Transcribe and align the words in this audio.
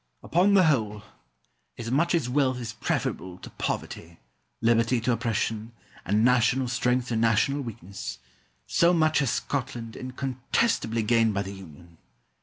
Upon 0.23 0.55
the 0.55 0.63
whole, 0.63 1.03
as 1.77 1.91
much 1.91 2.15
as 2.15 2.27
wealth 2.27 2.57
is 2.57 2.73
preferable 2.73 3.37
to 3.37 3.51
poverty, 3.51 4.17
liberty 4.59 4.99
to 4.99 5.11
oppression, 5.11 5.73
and 6.03 6.25
national 6.25 6.69
strength 6.69 7.09
to 7.09 7.15
national 7.15 7.61
weakness, 7.61 8.17
so 8.65 8.93
much 8.93 9.19
has 9.19 9.29
Scotland 9.29 9.95
incontestably 9.95 11.03
gained 11.03 11.35
by 11.35 11.43
the 11.43 11.53
union. 11.53 11.99